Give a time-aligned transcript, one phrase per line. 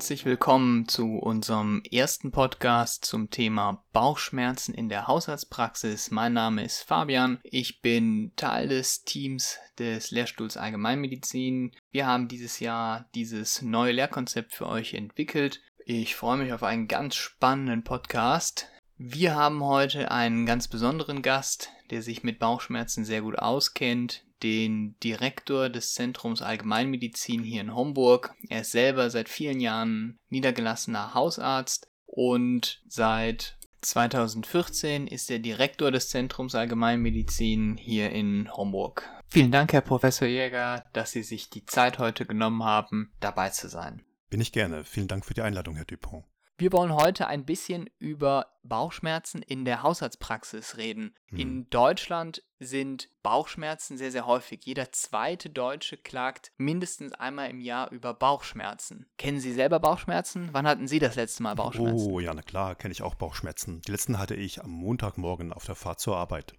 [0.00, 6.10] Herzlich willkommen zu unserem ersten Podcast zum Thema Bauchschmerzen in der Haushaltspraxis.
[6.10, 7.38] Mein Name ist Fabian.
[7.42, 11.72] Ich bin Teil des Teams des Lehrstuhls Allgemeinmedizin.
[11.90, 15.60] Wir haben dieses Jahr dieses neue Lehrkonzept für euch entwickelt.
[15.84, 18.68] Ich freue mich auf einen ganz spannenden Podcast.
[18.96, 24.98] Wir haben heute einen ganz besonderen Gast, der sich mit Bauchschmerzen sehr gut auskennt, den
[25.00, 28.34] Direktor des Zentrums Allgemeinmedizin hier in Homburg.
[28.48, 36.08] Er ist selber seit vielen Jahren niedergelassener Hausarzt und seit 2014 ist er Direktor des
[36.10, 39.08] Zentrums Allgemeinmedizin hier in Homburg.
[39.26, 43.68] Vielen Dank, Herr Professor Jäger, dass Sie sich die Zeit heute genommen haben, dabei zu
[43.68, 44.02] sein.
[44.28, 44.84] Bin ich gerne.
[44.84, 46.24] Vielen Dank für die Einladung, Herr Dupont.
[46.60, 51.16] Wir wollen heute ein bisschen über Bauchschmerzen in der Haushaltspraxis reden.
[51.28, 51.38] Hm.
[51.38, 54.66] In Deutschland sind Bauchschmerzen sehr, sehr häufig.
[54.66, 59.06] Jeder zweite Deutsche klagt mindestens einmal im Jahr über Bauchschmerzen.
[59.16, 60.50] Kennen Sie selber Bauchschmerzen?
[60.52, 62.10] Wann hatten Sie das letzte Mal Bauchschmerzen?
[62.10, 63.80] Oh, ja, na klar, kenne ich auch Bauchschmerzen.
[63.80, 66.52] Die letzten hatte ich am Montagmorgen auf der Fahrt zur Arbeit.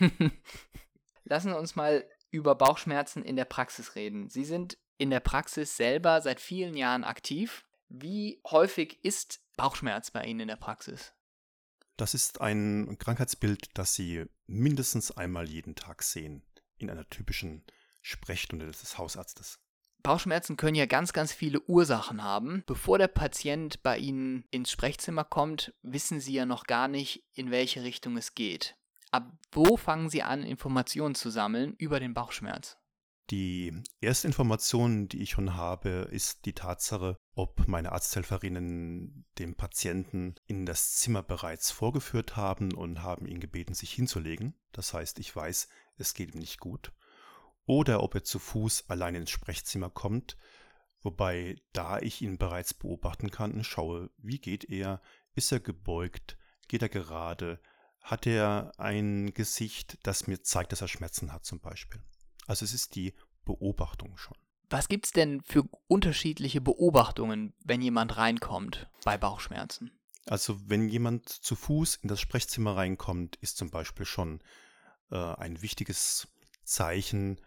[1.24, 4.30] Lassen wir uns mal über Bauchschmerzen in der Praxis reden.
[4.30, 10.24] Sie sind in der Praxis selber seit vielen Jahren aktiv wie häufig ist Bauchschmerz bei
[10.24, 11.12] Ihnen in der Praxis?
[11.96, 16.44] Das ist ein Krankheitsbild, das Sie mindestens einmal jeden Tag sehen
[16.76, 17.64] in einer typischen
[18.02, 19.58] Sprechstunde des Hausarztes.
[20.02, 22.62] Bauchschmerzen können ja ganz, ganz viele Ursachen haben.
[22.66, 27.50] Bevor der Patient bei Ihnen ins Sprechzimmer kommt, wissen Sie ja noch gar nicht, in
[27.50, 28.76] welche Richtung es geht.
[29.10, 32.78] Ab wo fangen Sie an, Informationen zu sammeln über den Bauchschmerz?
[33.30, 40.36] Die erste Information, die ich schon habe, ist die Tatsache, ob meine Arzthelferinnen dem Patienten
[40.46, 44.54] in das Zimmer bereits vorgeführt haben und haben ihn gebeten, sich hinzulegen.
[44.72, 46.92] Das heißt, ich weiß, es geht ihm nicht gut.
[47.66, 50.38] Oder ob er zu Fuß allein ins Sprechzimmer kommt,
[51.02, 55.02] wobei da ich ihn bereits beobachten kann und schaue, wie geht er,
[55.34, 57.60] ist er gebeugt, geht er gerade,
[58.00, 62.02] hat er ein Gesicht, das mir zeigt, dass er Schmerzen hat zum Beispiel.
[62.46, 63.12] Also es ist die
[63.48, 64.36] Beobachtung schon.
[64.70, 69.90] Was gibt es denn für unterschiedliche Beobachtungen, wenn jemand reinkommt bei Bauchschmerzen?
[70.26, 74.40] Also wenn jemand zu Fuß in das Sprechzimmer reinkommt, ist zum Beispiel schon
[75.10, 76.28] äh, ein wichtiges
[76.64, 77.40] Zeichen,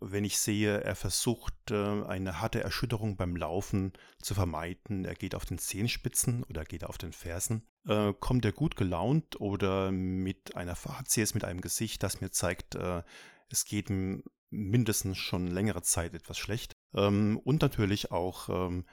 [0.00, 5.36] wenn ich sehe, er versucht äh, eine harte Erschütterung beim Laufen zu vermeiden, er geht
[5.36, 10.56] auf den Zehenspitzen oder geht auf den Fersen, äh, kommt er gut gelaunt oder mit
[10.56, 13.04] einer Fazies, mit einem Gesicht, das mir zeigt, äh,
[13.48, 16.74] es geht ihm mindestens schon längere Zeit etwas schlecht.
[16.94, 18.86] Ähm, und natürlich auch ähm,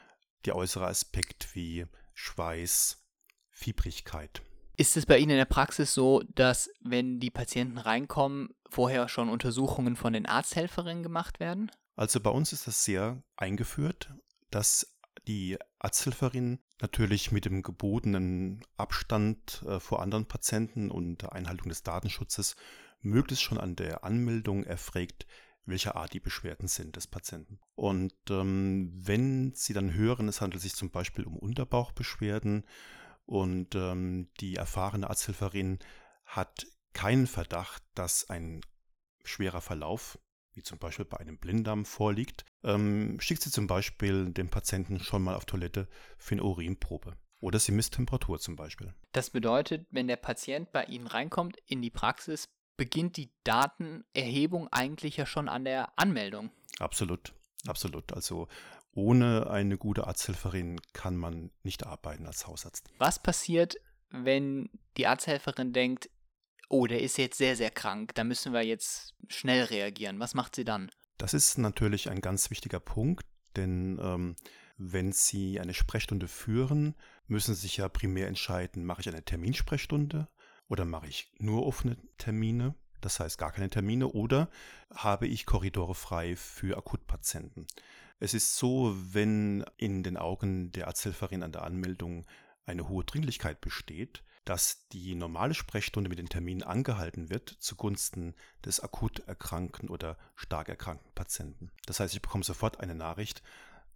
[0.46, 3.04] der äußere Aspekt wie Schweiß,
[3.50, 4.42] Fiebrigkeit.
[4.78, 9.30] Ist es bei Ihnen in der Praxis so, dass wenn die Patienten reinkommen, vorher schon
[9.30, 11.72] Untersuchungen von den Arzthelferinnen gemacht werden?
[11.96, 14.14] Also bei uns ist das sehr eingeführt,
[14.52, 14.96] dass
[15.28, 22.56] die Arzthelferin natürlich mit dem gebotenen Abstand äh, vor anderen Patienten und Einhaltung des Datenschutzes
[23.02, 25.26] möglichst schon an der Anmeldung erfragt,
[25.68, 27.60] welcher Art die Beschwerden sind des Patienten.
[27.76, 32.66] Und ähm, wenn Sie dann hören, es handelt sich zum Beispiel um Unterbauchbeschwerden
[33.26, 35.80] und ähm, die erfahrene Arzthelferin
[36.26, 38.62] hat keinen Verdacht, dass ein
[39.24, 40.18] schwerer Verlauf,
[40.54, 45.22] wie zum Beispiel bei einem Blinddarm, vorliegt, ähm, schickt sie zum Beispiel den Patienten schon
[45.22, 47.18] mal auf Toilette für eine Urinprobe.
[47.40, 48.96] Oder sie misst Temperatur zum Beispiel.
[49.12, 55.18] Das bedeutet, wenn der Patient bei Ihnen reinkommt in die Praxis, beginnt die Datenerhebung eigentlich
[55.18, 56.52] ja schon an der Anmeldung.
[56.80, 57.34] Absolut,
[57.68, 58.14] absolut.
[58.14, 58.48] Also
[58.94, 62.90] ohne eine gute Arzthelferin kann man nicht arbeiten als Hausarzt.
[62.98, 63.76] Was passiert,
[64.10, 66.10] wenn die Arzthelferin denkt,
[66.70, 70.20] oh, der ist jetzt sehr, sehr krank, da müssen wir jetzt schnell reagieren.
[70.20, 70.92] Was macht sie dann?
[71.18, 74.36] Das ist natürlich ein ganz wichtiger Punkt, denn ähm,
[74.78, 76.96] wenn Sie eine Sprechstunde führen,
[77.26, 80.28] müssen Sie sich ja primär entscheiden, mache ich eine Terminsprechstunde
[80.70, 84.50] oder mache ich nur offene Termine, das heißt gar keine Termine, oder
[84.94, 87.68] habe ich Korridore frei für Akutpatienten?
[88.20, 92.26] Es ist so, wenn in den Augen der Arzthelferin an der Anmeldung
[92.66, 98.34] eine hohe Dringlichkeit besteht, dass die normale Sprechstunde mit den Terminen angehalten wird zugunsten
[98.66, 101.72] des akut erkrankten oder stark erkrankten Patienten.
[101.86, 103.44] Das heißt, ich bekomme sofort eine Nachricht,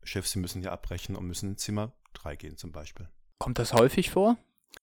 [0.03, 3.07] Chef, Sie müssen hier abbrechen und müssen in Zimmer 3 gehen zum Beispiel.
[3.38, 4.38] Kommt das häufig vor?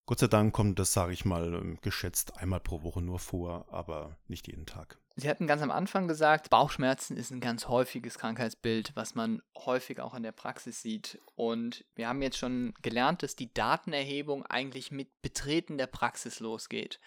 [0.06, 3.66] Gott sei Dank kommt das, sage ich mal, ähm, geschätzt einmal pro Woche nur vor,
[3.70, 4.98] aber nicht jeden Tag.
[5.16, 10.00] Sie hatten ganz am Anfang gesagt, Bauchschmerzen ist ein ganz häufiges Krankheitsbild, was man häufig
[10.00, 11.20] auch in der Praxis sieht.
[11.34, 17.00] Und wir haben jetzt schon gelernt, dass die Datenerhebung eigentlich mit Betreten der Praxis losgeht.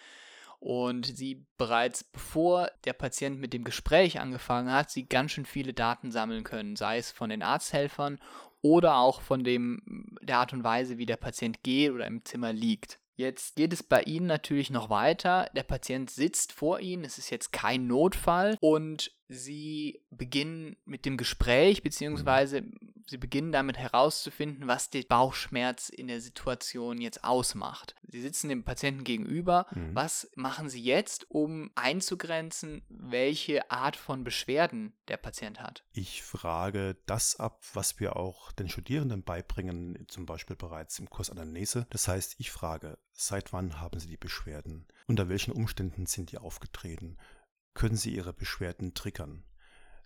[0.60, 5.74] Und sie bereits bevor der Patient mit dem Gespräch angefangen hat, sie ganz schön viele
[5.74, 8.20] Daten sammeln können, sei es von den Arzthelfern
[8.62, 12.54] oder auch von dem, der Art und Weise, wie der Patient geht oder im Zimmer
[12.54, 13.00] liegt.
[13.16, 15.50] Jetzt geht es bei Ihnen natürlich noch weiter.
[15.56, 21.18] Der Patient sitzt vor Ihnen, es ist jetzt kein Notfall und Sie beginnen mit dem
[21.18, 22.64] Gespräch, beziehungsweise
[23.08, 27.96] Sie beginnen damit herauszufinden, was den Bauchschmerz in der Situation jetzt ausmacht.
[28.04, 29.66] Sie sitzen dem Patienten gegenüber.
[29.72, 29.96] Mhm.
[29.96, 35.84] Was machen Sie jetzt, um einzugrenzen, welche Art von Beschwerden der Patient hat?
[35.92, 41.30] Ich frage das ab, was wir auch den Studierenden beibringen, zum Beispiel bereits im Kurs
[41.30, 41.88] Anamnese.
[41.90, 44.88] Das heißt, ich frage, seit wann haben Sie die Beschwerden?
[45.08, 47.18] Unter welchen Umständen sind die aufgetreten?
[47.74, 49.44] können Sie Ihre Beschwerden triggern.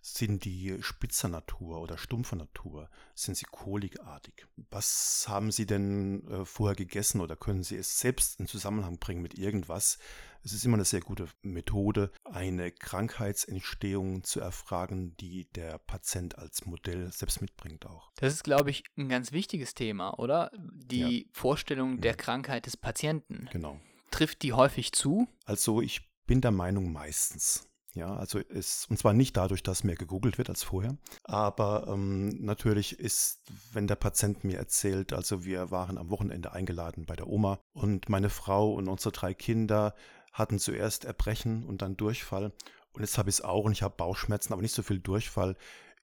[0.00, 2.88] Sind die spitzer Natur oder stumpfer Natur?
[3.14, 4.46] Sind sie kolikartig?
[4.70, 9.22] Was haben Sie denn äh, vorher gegessen oder können Sie es selbst in Zusammenhang bringen
[9.22, 9.98] mit irgendwas?
[10.44, 16.66] Es ist immer eine sehr gute Methode, eine Krankheitsentstehung zu erfragen, die der Patient als
[16.66, 18.12] Modell selbst mitbringt auch.
[18.14, 20.52] Das ist, glaube ich, ein ganz wichtiges Thema, oder?
[20.56, 21.24] Die ja.
[21.32, 23.48] Vorstellung der Krankheit des Patienten.
[23.50, 23.80] Genau.
[24.12, 25.26] Trifft die häufig zu?
[25.44, 27.68] Also ich bin der Meinung meistens.
[27.96, 32.28] Ja, also ist, und zwar nicht dadurch, dass mehr gegoogelt wird als vorher, aber ähm,
[32.44, 33.40] natürlich ist,
[33.72, 38.10] wenn der Patient mir erzählt, also wir waren am Wochenende eingeladen bei der Oma und
[38.10, 39.94] meine Frau und unsere drei Kinder
[40.34, 42.52] hatten zuerst Erbrechen und dann Durchfall
[42.92, 45.56] und jetzt habe ich es auch und ich habe Bauchschmerzen, aber nicht so viel Durchfall,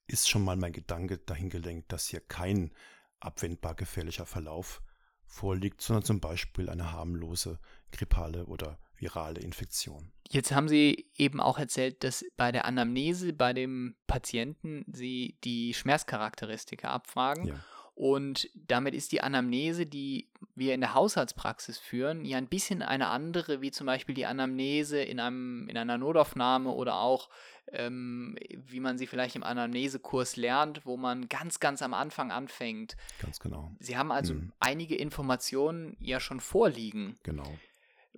[0.08, 2.72] ist schon mal mein Gedanke dahin gelenkt, dass hier kein
[3.20, 4.82] abwendbar gefährlicher Verlauf
[5.28, 7.60] vorliegt, sondern zum Beispiel eine harmlose
[7.92, 10.12] grippale oder virale Infektion.
[10.30, 15.74] Jetzt haben Sie eben auch erzählt, dass bei der Anamnese bei dem Patienten Sie die
[15.74, 17.48] Schmerzcharakteristika abfragen.
[17.48, 17.56] Ja.
[17.96, 23.10] Und damit ist die Anamnese, die wir in der Haushaltspraxis führen, ja ein bisschen eine
[23.10, 27.30] andere, wie zum Beispiel die Anamnese in, einem, in einer Notaufnahme oder auch,
[27.72, 32.98] ähm, wie man sie vielleicht im Anamnesekurs lernt, wo man ganz, ganz am Anfang anfängt.
[33.22, 33.72] Ganz genau.
[33.80, 34.54] Sie haben also mhm.
[34.60, 37.18] einige Informationen ja schon vorliegen.
[37.22, 37.60] Genau.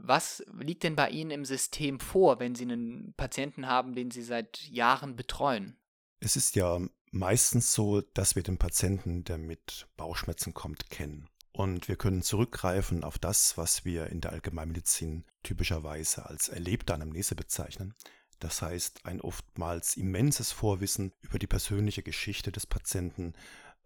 [0.08, 4.22] Was liegt denn bei Ihnen im System vor, wenn Sie einen Patienten haben, den Sie
[4.22, 5.78] seit Jahren betreuen?
[6.20, 6.80] Es ist ja
[7.12, 11.28] meistens so, dass wir den Patienten, der mit Bauchschmerzen kommt, kennen.
[11.52, 17.36] Und wir können zurückgreifen auf das, was wir in der Allgemeinmedizin typischerweise als erlebte Anamnese
[17.36, 17.94] bezeichnen.
[18.40, 23.34] Das heißt, ein oftmals immenses Vorwissen über die persönliche Geschichte des Patienten.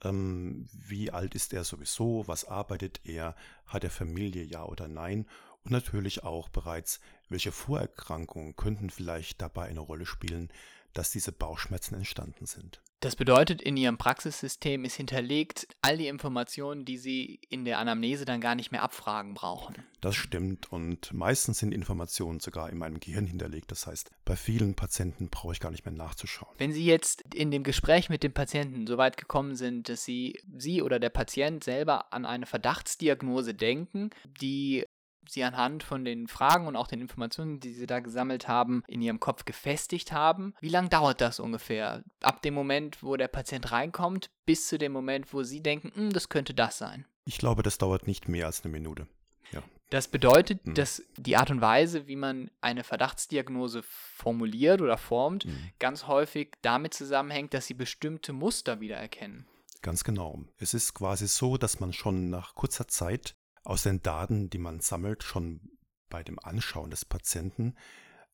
[0.03, 2.23] Ähm, wie alt ist er sowieso?
[2.27, 3.35] Was arbeitet er?
[3.67, 4.43] Hat er Familie?
[4.43, 5.27] Ja oder nein?
[5.63, 10.51] Und natürlich auch bereits, welche Vorerkrankungen könnten vielleicht dabei eine Rolle spielen,
[10.93, 12.81] dass diese Bauchschmerzen entstanden sind.
[13.01, 18.25] Das bedeutet, in Ihrem Praxissystem ist hinterlegt all die Informationen, die Sie in der Anamnese
[18.25, 19.75] dann gar nicht mehr abfragen brauchen.
[20.01, 23.71] Das stimmt und meistens sind Informationen sogar in meinem Gehirn hinterlegt.
[23.71, 26.53] Das heißt, bei vielen Patienten brauche ich gar nicht mehr nachzuschauen.
[26.57, 30.41] Wenn Sie jetzt in dem Gespräch mit dem Patienten so weit gekommen sind, dass Sie,
[30.57, 34.09] Sie oder der Patient selber an eine Verdachtsdiagnose denken,
[34.41, 34.83] die
[35.29, 39.01] sie anhand von den Fragen und auch den Informationen, die sie da gesammelt haben, in
[39.01, 40.53] ihrem Kopf gefestigt haben.
[40.59, 42.03] Wie lange dauert das ungefähr?
[42.21, 46.13] Ab dem Moment, wo der Patient reinkommt, bis zu dem Moment, wo sie denken, hm,
[46.13, 47.05] das könnte das sein?
[47.25, 49.07] Ich glaube, das dauert nicht mehr als eine Minute.
[49.51, 49.63] Ja.
[49.89, 50.75] Das bedeutet, hm.
[50.75, 55.69] dass die Art und Weise, wie man eine Verdachtsdiagnose formuliert oder formt, hm.
[55.79, 59.45] ganz häufig damit zusammenhängt, dass sie bestimmte Muster wiedererkennen.
[59.81, 60.39] Ganz genau.
[60.57, 63.35] Es ist quasi so, dass man schon nach kurzer Zeit
[63.69, 65.61] aus den Daten, die man sammelt, schon
[66.09, 67.75] bei dem Anschauen des Patienten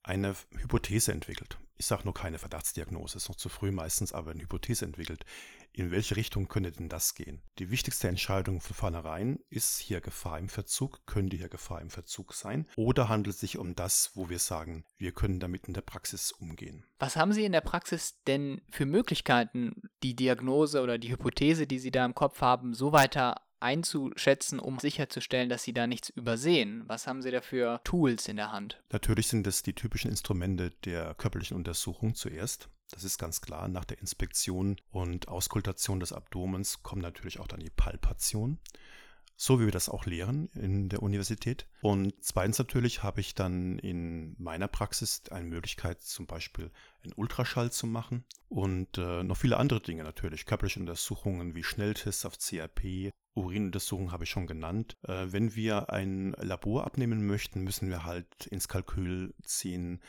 [0.01, 1.59] eine Hypothese entwickelt.
[1.77, 5.25] Ich sage nur keine Verdachtsdiagnose, ist noch zu früh meistens, aber eine Hypothese entwickelt.
[5.73, 7.41] In welche Richtung könnte denn das gehen?
[7.59, 11.05] Die wichtigste Entscheidung von vornherein, ist hier Gefahr im Verzug?
[11.05, 12.65] Könnte hier Gefahr im Verzug sein?
[12.77, 16.31] Oder handelt es sich um das, wo wir sagen, wir können damit in der Praxis
[16.31, 16.85] umgehen?
[16.97, 21.79] Was haben Sie in der Praxis denn für Möglichkeiten, die Diagnose oder die Hypothese, die
[21.79, 26.83] Sie da im Kopf haben, so weiter einzuschätzen, um sicherzustellen, dass Sie da nichts übersehen?
[26.87, 28.81] Was haben Sie da für Tools in der Hand?
[28.91, 32.69] Natürlich sind es die typischen Instrumente der körperlichen Untersuchung zuerst.
[32.91, 33.67] Das ist ganz klar.
[33.67, 38.59] Nach der Inspektion und Auskultation des Abdomens kommt natürlich auch dann die Palpation
[39.35, 41.67] so wie wir das auch lehren in der Universität.
[41.81, 46.71] Und zweitens natürlich habe ich dann in meiner Praxis eine Möglichkeit, zum Beispiel
[47.03, 50.45] einen Ultraschall zu machen und äh, noch viele andere Dinge natürlich.
[50.45, 54.95] Körperliche Untersuchungen wie Schnelltests auf CRP, Urinuntersuchungen habe ich schon genannt.
[55.03, 60.01] Äh, wenn wir ein Labor abnehmen möchten, müssen wir halt ins Kalkül ziehen,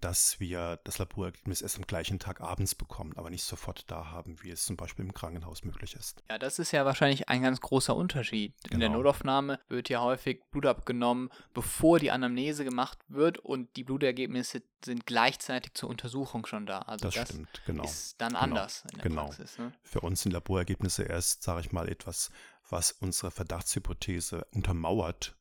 [0.00, 4.42] dass wir das Laborergebnis erst am gleichen Tag abends bekommen, aber nicht sofort da haben,
[4.42, 6.22] wie es zum Beispiel im Krankenhaus möglich ist.
[6.30, 8.52] Ja, das ist ja wahrscheinlich ein ganz großer Unterschied.
[8.70, 8.98] In der Genau.
[8.98, 15.06] Notaufnahme wird ja häufig Blut abgenommen, bevor die Anamnese gemacht wird und die Blutergebnisse sind
[15.06, 16.80] gleichzeitig zur Untersuchung schon da.
[16.80, 17.84] Also Das, das, stimmt, genau.
[17.84, 18.40] ist dann Genau.
[18.40, 19.24] anders in der Genau.
[19.26, 19.56] Praxis.
[19.58, 19.72] Ne?
[19.82, 22.30] Für uns sind Laborergebnisse erst, sage ich mal, etwas,
[22.68, 25.34] was unsere Verdachtshypothese untermauert,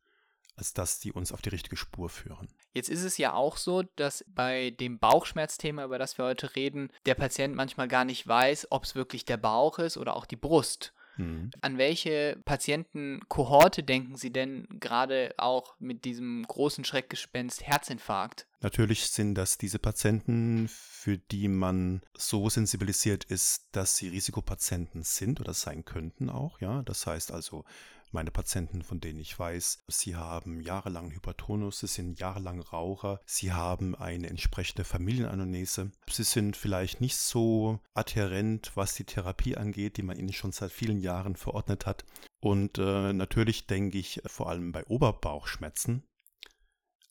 [0.55, 2.47] als dass die uns auf die richtige Spur führen.
[2.73, 6.89] Jetzt ist es ja auch so, dass bei dem Bauchschmerzthema, über das wir heute reden,
[7.05, 10.35] der Patient manchmal gar nicht weiß, ob es wirklich der Bauch ist oder auch die
[10.35, 10.93] Brust.
[11.17, 11.51] Mhm.
[11.61, 18.47] An welche Patientenkohorte denken Sie denn gerade auch mit diesem großen Schreckgespenst Herzinfarkt?
[18.61, 25.41] Natürlich sind das diese Patienten, für die man so sensibilisiert ist, dass sie Risikopatienten sind
[25.41, 26.81] oder sein könnten auch, ja.
[26.83, 27.65] Das heißt also,
[28.13, 33.51] meine Patienten, von denen ich weiß, sie haben jahrelang Hypertonus, sie sind jahrelang Raucher, sie
[33.51, 40.03] haben eine entsprechende Familienanamnese, sie sind vielleicht nicht so adhärent, was die Therapie angeht, die
[40.03, 42.05] man ihnen schon seit vielen Jahren verordnet hat.
[42.39, 46.03] Und äh, natürlich denke ich vor allem bei Oberbauchschmerzen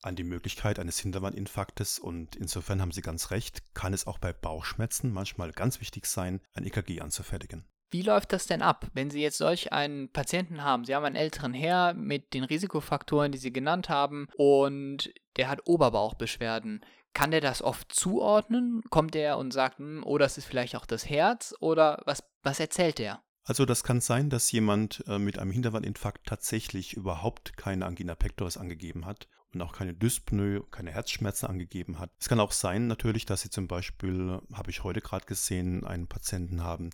[0.03, 4.33] an die Möglichkeit eines Hinterwandinfarktes und insofern haben Sie ganz recht, kann es auch bei
[4.33, 7.65] Bauchschmerzen manchmal ganz wichtig sein, ein EKG anzufertigen.
[7.93, 10.87] Wie läuft das denn ab, wenn Sie jetzt solch einen Patienten haben?
[10.87, 15.67] Sie haben einen älteren Herr mit den Risikofaktoren, die Sie genannt haben, und der hat
[15.67, 16.83] Oberbauchbeschwerden.
[17.13, 18.81] Kann der das oft zuordnen?
[18.89, 21.55] Kommt der und sagt, hm, oh, das ist vielleicht auch das Herz?
[21.61, 23.23] Oder was, was erzählt der?
[23.45, 28.57] Also das kann sein, dass jemand äh, mit einem Hinterwandinfarkt tatsächlich überhaupt keine Angina pectoris
[28.57, 32.11] angegeben hat und auch keine Dyspnoe, keine Herzschmerzen angegeben hat.
[32.19, 36.07] Es kann auch sein natürlich, dass Sie zum Beispiel, habe ich heute gerade gesehen, einen
[36.07, 36.89] Patienten haben,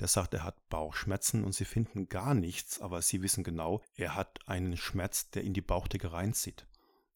[0.00, 4.14] der sagt, er hat Bauchschmerzen und Sie finden gar nichts, aber Sie wissen genau, er
[4.14, 6.66] hat einen Schmerz, der in die Bauchdecke reinzieht.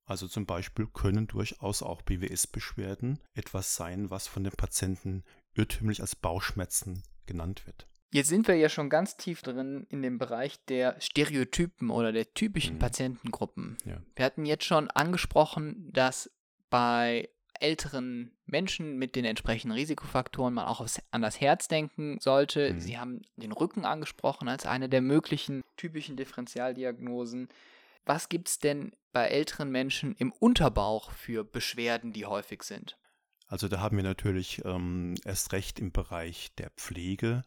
[0.05, 5.23] Also zum Beispiel können durchaus auch BWS-Beschwerden etwas sein, was von den Patienten
[5.55, 7.87] irrtümlich als Bauchschmerzen genannt wird.
[8.11, 12.35] Jetzt sind wir ja schon ganz tief drin in dem Bereich der Stereotypen oder der
[12.35, 12.81] typischen Mhm.
[12.81, 13.79] Patientengruppen.
[13.87, 14.03] Ja.
[14.17, 16.31] Wir hatten jetzt schon angesprochen, dass
[16.69, 17.31] bei
[17.63, 22.73] älteren Menschen mit den entsprechenden Risikofaktoren man auch aufs, an das Herz denken sollte.
[22.73, 22.81] Mhm.
[22.81, 27.49] Sie haben den Rücken angesprochen als eine der möglichen typischen Differentialdiagnosen.
[28.05, 32.99] Was gibt es denn bei älteren Menschen im Unterbauch für Beschwerden, die häufig sind?
[33.47, 37.43] Also da haben wir natürlich ähm, erst recht im Bereich der Pflege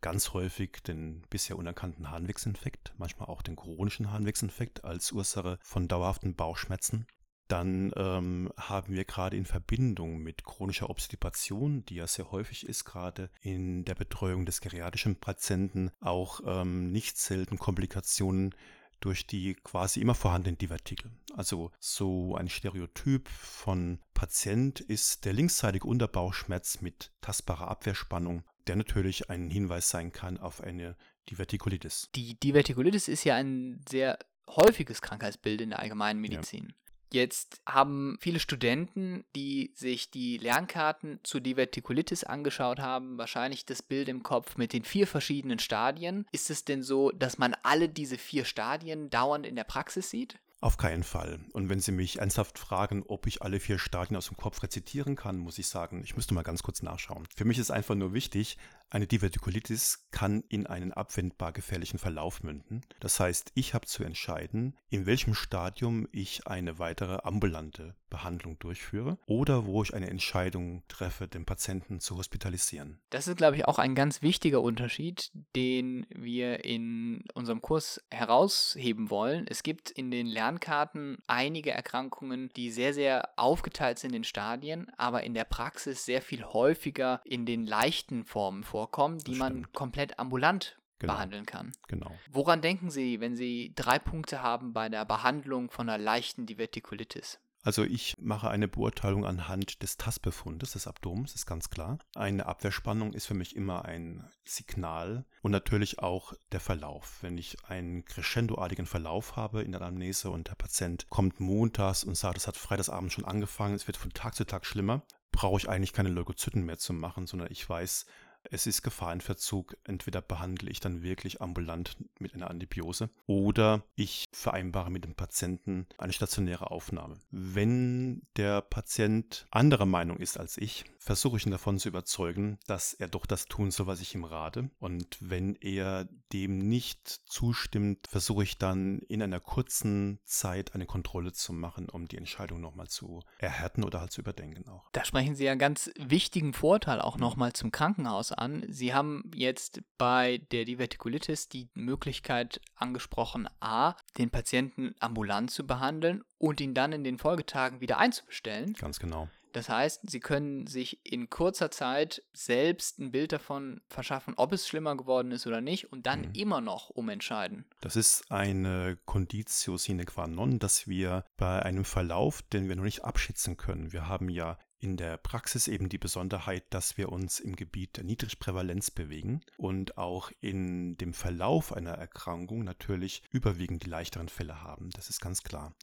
[0.00, 6.34] ganz häufig den bisher unerkannten Harnwegsinfekt, manchmal auch den chronischen Harnwegsinfekt als Ursache von dauerhaften
[6.34, 7.06] Bauchschmerzen.
[7.48, 12.84] Dann ähm, haben wir gerade in Verbindung mit chronischer Obstipation, die ja sehr häufig ist,
[12.84, 18.54] gerade in der Betreuung des geriatrischen Patienten, auch ähm, nicht selten Komplikationen
[19.00, 21.10] durch die quasi immer vorhandenen Divertikel.
[21.34, 29.30] Also so ein Stereotyp von Patient ist der linksseitige Unterbauchschmerz mit tastbarer Abwehrspannung, der natürlich
[29.30, 30.96] ein Hinweis sein kann auf eine
[31.30, 32.10] Divertikulitis.
[32.14, 36.74] Die Divertikulitis ist ja ein sehr häufiges Krankheitsbild in der allgemeinen Medizin.
[37.10, 44.08] Jetzt haben viele Studenten, die sich die Lernkarten zur Divertikulitis angeschaut haben, wahrscheinlich das Bild
[44.08, 46.26] im Kopf mit den vier verschiedenen Stadien.
[46.32, 50.38] Ist es denn so, dass man alle diese vier Stadien dauernd in der Praxis sieht?
[50.60, 51.38] Auf keinen Fall.
[51.52, 55.14] Und wenn Sie mich ernsthaft fragen, ob ich alle vier Stadien aus dem Kopf rezitieren
[55.14, 57.28] kann, muss ich sagen, ich müsste mal ganz kurz nachschauen.
[57.36, 58.58] Für mich ist einfach nur wichtig,
[58.90, 62.80] eine Divertikulitis kann in einen abwendbar gefährlichen Verlauf münden.
[63.00, 69.18] Das heißt, ich habe zu entscheiden, in welchem Stadium ich eine weitere ambulante Behandlung durchführe
[69.26, 72.98] oder wo ich eine Entscheidung treffe, den Patienten zu hospitalisieren.
[73.10, 79.10] Das ist, glaube ich, auch ein ganz wichtiger Unterschied, den wir in unserem Kurs herausheben
[79.10, 79.46] wollen.
[79.48, 85.24] Es gibt in den Lernkarten einige Erkrankungen, die sehr, sehr aufgeteilt sind in Stadien, aber
[85.24, 90.18] in der Praxis sehr viel häufiger in den leichten Formen vorkommen, die Das man komplett
[90.18, 91.12] ambulant Genau.
[91.12, 91.72] behandeln kann.
[91.86, 92.10] Genau.
[92.32, 97.38] Woran denken Sie, wenn Sie drei Punkte haben bei der Behandlung von einer leichten Divertikulitis?
[97.62, 101.98] Also ich mache eine Beurteilung anhand des Tastbefundes des Abdomens, ist ganz klar.
[102.14, 107.18] Eine Abwehrspannung ist für mich immer ein Signal und natürlich auch der Verlauf.
[107.20, 112.16] Wenn ich einen crescendoartigen Verlauf habe in der Anamnese und der Patient kommt montags und
[112.16, 115.68] sagt, es hat freitagsabend schon angefangen, es wird von Tag zu Tag schlimmer, brauche ich
[115.68, 118.06] eigentlich keine Leukozyten mehr zu machen, sondern ich weiß,
[118.50, 119.76] es ist Gefahr in Verzug.
[119.84, 125.86] Entweder behandle ich dann wirklich ambulant mit einer Antibiose oder ich vereinbare mit dem Patienten
[125.98, 127.16] eine stationäre Aufnahme.
[127.30, 132.92] Wenn der Patient anderer Meinung ist als ich, versuche ich ihn davon zu überzeugen, dass
[132.92, 134.68] er doch das tun soll, was ich ihm rate.
[134.78, 141.32] Und wenn er dem nicht zustimmt, versuche ich dann in einer kurzen Zeit eine Kontrolle
[141.32, 144.90] zu machen, um die Entscheidung nochmal zu erhärten oder halt zu überdenken auch.
[144.92, 148.66] Da sprechen Sie ja einen ganz wichtigen Vorteil auch nochmal zum Krankenhaus an.
[148.68, 156.22] Sie haben jetzt bei der Divertikulitis die Möglichkeit angesprochen, a, den Patienten ambulant zu behandeln
[156.36, 158.74] und ihn dann in den Folgetagen wieder einzubestellen.
[158.74, 159.30] Ganz genau.
[159.52, 164.68] Das heißt, Sie können sich in kurzer Zeit selbst ein Bild davon verschaffen, ob es
[164.68, 166.32] schlimmer geworden ist oder nicht und dann mhm.
[166.34, 167.64] immer noch umentscheiden.
[167.80, 172.84] Das ist eine Conditio sine qua non, dass wir bei einem Verlauf, den wir noch
[172.84, 177.40] nicht abschätzen können, wir haben ja in der Praxis eben die Besonderheit, dass wir uns
[177.40, 183.90] im Gebiet der Niedrigprävalenz bewegen und auch in dem Verlauf einer Erkrankung natürlich überwiegend die
[183.90, 184.90] leichteren Fälle haben.
[184.90, 185.74] Das ist ganz klar.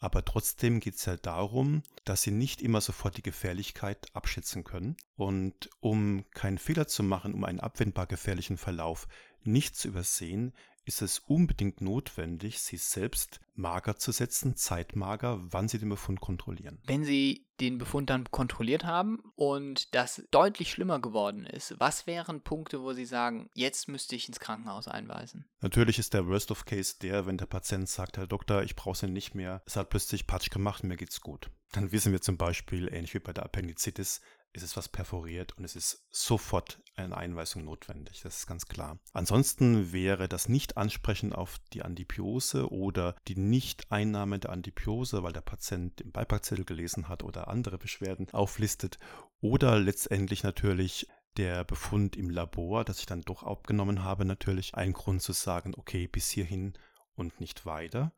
[0.00, 4.96] Aber trotzdem geht es ja darum, dass sie nicht immer sofort die Gefährlichkeit abschätzen können.
[5.16, 9.06] Und um keinen Fehler zu machen, um einen abwendbar gefährlichen Verlauf
[9.46, 10.52] nicht zu übersehen,
[10.84, 16.80] ist es unbedingt notwendig, sie selbst mager zu setzen, zeitmager, wann sie den Befund kontrollieren.
[16.84, 22.40] Wenn Sie den Befund dann kontrolliert haben und das deutlich schlimmer geworden ist, was wären
[22.40, 25.44] Punkte, wo Sie sagen, jetzt müsste ich ins Krankenhaus einweisen?
[25.60, 28.96] Natürlich ist der Worst of Case der, wenn der Patient sagt, Herr Doktor, ich brauche
[28.96, 31.50] sie nicht mehr, es hat plötzlich Patsch gemacht, mir geht's gut.
[31.72, 34.20] Dann wissen wir zum Beispiel, ähnlich wie bei der Appendizitis,
[34.52, 38.20] ist es was perforiert und es ist sofort eine Einweisung notwendig.
[38.22, 38.98] Das ist ganz klar.
[39.12, 46.00] Ansonsten wäre das Nicht-Ansprechen auf die Antibiose oder die Nicht-Einnahme der Antibiose, weil der Patient
[46.00, 48.98] im Beipackzettel gelesen hat oder andere Beschwerden auflistet
[49.40, 54.92] oder letztendlich natürlich der Befund im Labor, das ich dann doch abgenommen habe, natürlich ein
[54.92, 56.74] Grund zu sagen, okay, bis hierhin
[57.14, 58.12] und nicht weiter.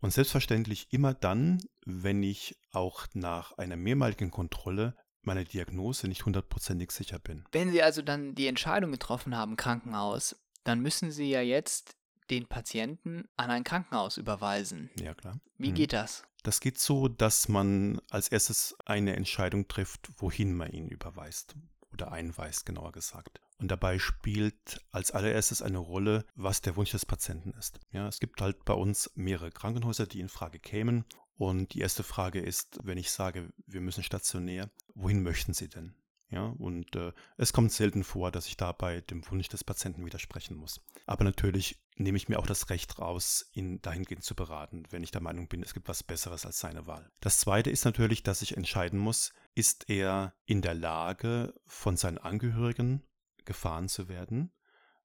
[0.00, 4.96] Und selbstverständlich immer dann, wenn ich auch nach einer mehrmaligen Kontrolle
[5.28, 7.44] meiner Diagnose nicht hundertprozentig sicher bin.
[7.52, 11.96] Wenn Sie also dann die Entscheidung getroffen haben, Krankenhaus, dann müssen Sie ja jetzt
[12.30, 14.90] den Patienten an ein Krankenhaus überweisen.
[15.00, 15.40] Ja, klar.
[15.56, 15.74] Wie mhm.
[15.74, 16.24] geht das?
[16.42, 21.56] Das geht so, dass man als erstes eine Entscheidung trifft, wohin man ihn überweist
[21.92, 23.40] oder einweist, genauer gesagt.
[23.58, 27.80] Und dabei spielt als allererstes eine Rolle, was der Wunsch des Patienten ist.
[27.90, 31.04] Ja, es gibt halt bei uns mehrere Krankenhäuser, die in Frage kämen
[31.38, 35.94] und die erste Frage ist, wenn ich sage, wir müssen stationär, wohin möchten Sie denn?
[36.30, 40.58] Ja, und äh, es kommt selten vor, dass ich dabei dem Wunsch des Patienten widersprechen
[40.58, 40.82] muss.
[41.06, 45.10] Aber natürlich nehme ich mir auch das Recht raus, ihn dahingehend zu beraten, wenn ich
[45.10, 47.10] der Meinung bin, es gibt was Besseres als seine Wahl.
[47.20, 52.18] Das zweite ist natürlich, dass ich entscheiden muss, ist er in der Lage, von seinen
[52.18, 53.02] Angehörigen
[53.46, 54.52] gefahren zu werden?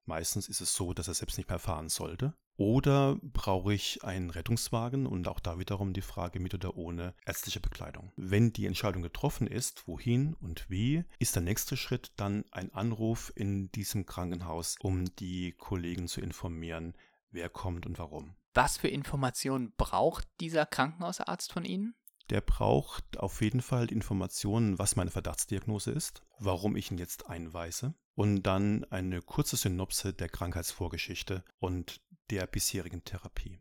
[0.06, 2.34] Meistens ist es so, dass er selbst nicht mehr fahren sollte.
[2.56, 7.58] Oder brauche ich einen Rettungswagen und auch da wiederum die Frage mit oder ohne ärztliche
[7.58, 8.12] Bekleidung.
[8.16, 13.32] Wenn die Entscheidung getroffen ist, wohin und wie, ist der nächste Schritt dann ein Anruf
[13.34, 16.94] in diesem Krankenhaus, um die Kollegen zu informieren,
[17.30, 18.36] wer kommt und warum.
[18.52, 21.96] Was für Informationen braucht dieser Krankenhausarzt von Ihnen?
[22.30, 27.94] Der braucht auf jeden Fall Informationen, was meine Verdachtsdiagnose ist, warum ich ihn jetzt einweise
[28.14, 33.58] und dann eine kurze Synopse der Krankheitsvorgeschichte und der bisherigen Therapie.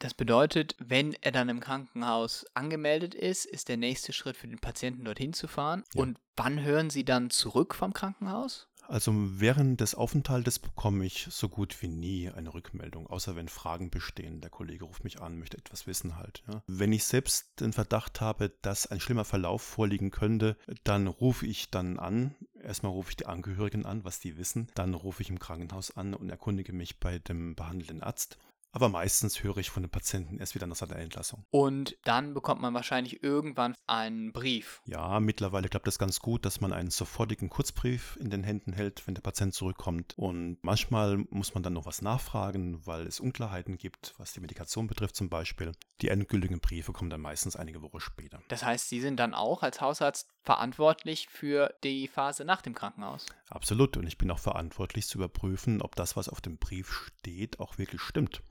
[0.00, 4.60] Das bedeutet, wenn er dann im Krankenhaus angemeldet ist, ist der nächste Schritt für den
[4.60, 5.82] Patienten dorthin zu fahren.
[5.94, 6.02] Ja.
[6.02, 8.68] Und wann hören Sie dann zurück vom Krankenhaus?
[8.88, 13.90] Also während des Aufenthaltes bekomme ich so gut wie nie eine Rückmeldung, außer wenn Fragen
[13.90, 14.40] bestehen.
[14.40, 16.42] Der Kollege ruft mich an, möchte etwas wissen halt.
[16.48, 16.62] Ja.
[16.66, 21.70] Wenn ich selbst den Verdacht habe, dass ein schlimmer Verlauf vorliegen könnte, dann rufe ich
[21.70, 22.34] dann an.
[22.62, 24.68] Erstmal rufe ich die Angehörigen an, was die wissen.
[24.74, 28.38] Dann rufe ich im Krankenhaus an und erkundige mich bei dem behandelnden Arzt.
[28.72, 31.44] Aber meistens höre ich von dem Patienten erst wieder nach seiner Entlassung.
[31.50, 34.82] Und dann bekommt man wahrscheinlich irgendwann einen Brief.
[34.86, 39.06] Ja, mittlerweile klappt es ganz gut, dass man einen sofortigen Kurzbrief in den Händen hält,
[39.06, 40.14] wenn der Patient zurückkommt.
[40.16, 44.86] Und manchmal muss man dann noch was nachfragen, weil es Unklarheiten gibt, was die Medikation
[44.86, 45.72] betrifft zum Beispiel.
[46.00, 48.40] Die endgültigen Briefe kommen dann meistens einige Wochen später.
[48.48, 53.26] Das heißt, Sie sind dann auch als Hausarzt verantwortlich für die Phase nach dem Krankenhaus?
[53.50, 53.98] Absolut.
[53.98, 57.76] Und ich bin auch verantwortlich zu überprüfen, ob das, was auf dem Brief steht, auch
[57.76, 58.42] wirklich stimmt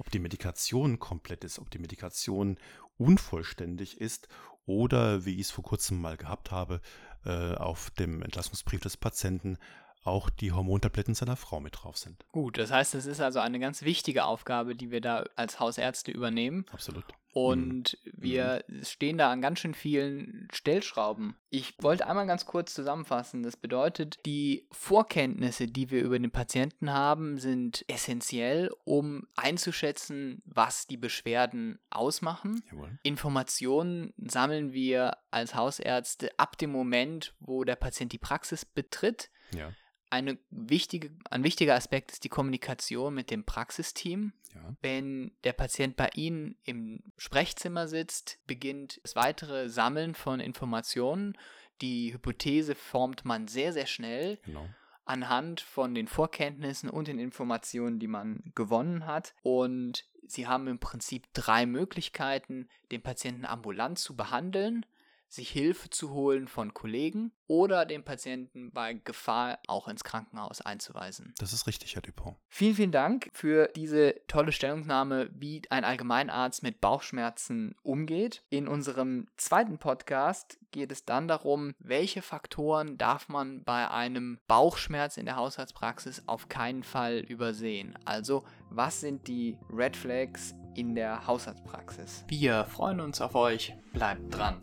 [0.00, 2.56] ob die Medikation komplett ist, ob die Medikation
[2.96, 4.28] unvollständig ist
[4.64, 6.80] oder, wie ich es vor kurzem mal gehabt habe,
[7.26, 9.58] äh, auf dem Entlassungsbrief des Patienten
[10.04, 12.24] auch die Hormontabletten seiner Frau mit drauf sind.
[12.32, 16.10] Gut, das heißt, es ist also eine ganz wichtige Aufgabe, die wir da als Hausärzte
[16.10, 16.64] übernehmen.
[16.72, 17.04] Absolut.
[17.32, 18.10] Und mhm.
[18.16, 21.36] wir stehen da an ganz schön vielen Stellschrauben.
[21.48, 23.42] Ich wollte einmal ganz kurz zusammenfassen.
[23.42, 30.86] Das bedeutet, die Vorkenntnisse, die wir über den Patienten haben, sind essentiell, um einzuschätzen, was
[30.86, 32.62] die Beschwerden ausmachen.
[32.72, 32.98] Jawohl.
[33.02, 39.30] Informationen sammeln wir als Hausärzte ab dem Moment, wo der Patient die Praxis betritt.
[39.54, 39.70] Ja
[40.10, 44.32] eine wichtige, ein wichtiger Aspekt ist die Kommunikation mit dem Praxisteam.
[44.54, 44.76] Ja.
[44.82, 51.38] Wenn der Patient bei Ihnen im Sprechzimmer sitzt, beginnt das weitere Sammeln von Informationen.
[51.80, 54.38] Die Hypothese formt man sehr, sehr schnell.
[54.44, 54.68] Genau
[55.06, 59.34] anhand von den Vorkenntnissen und den Informationen, die man gewonnen hat.
[59.42, 64.86] Und Sie haben im Prinzip drei Möglichkeiten, den Patienten ambulant zu behandeln
[65.30, 71.34] sich Hilfe zu holen von Kollegen oder den Patienten bei Gefahr auch ins Krankenhaus einzuweisen.
[71.38, 72.36] Das ist richtig, Herr Dupont.
[72.48, 78.42] Vielen, vielen Dank für diese tolle Stellungnahme, wie ein Allgemeinarzt mit Bauchschmerzen umgeht.
[78.50, 85.16] In unserem zweiten Podcast geht es dann darum, welche Faktoren darf man bei einem Bauchschmerz
[85.16, 87.96] in der Haushaltspraxis auf keinen Fall übersehen.
[88.04, 92.24] Also, was sind die Red Flags in der Haushaltspraxis?
[92.28, 93.74] Wir freuen uns auf euch.
[93.92, 94.62] Bleibt dran.